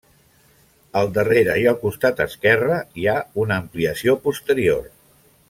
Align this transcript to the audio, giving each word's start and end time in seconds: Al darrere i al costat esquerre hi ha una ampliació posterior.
Al 1.01 1.11
darrere 1.17 1.57
i 1.63 1.67
al 1.71 1.77
costat 1.83 2.23
esquerre 2.25 2.79
hi 3.01 3.05
ha 3.13 3.17
una 3.45 3.59
ampliació 3.65 4.17
posterior. 4.27 4.83